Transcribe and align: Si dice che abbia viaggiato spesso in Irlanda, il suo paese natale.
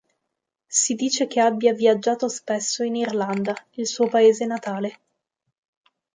Si 0.67 0.95
dice 0.95 1.27
che 1.27 1.39
abbia 1.39 1.75
viaggiato 1.75 2.27
spesso 2.27 2.81
in 2.81 2.95
Irlanda, 2.95 3.53
il 3.73 3.85
suo 3.85 4.07
paese 4.07 4.45
natale. 4.47 4.99